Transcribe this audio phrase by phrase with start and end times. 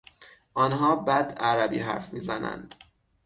[0.53, 2.73] آنها بد عربی حرف میزنند.